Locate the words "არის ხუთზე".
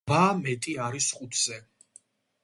0.85-1.59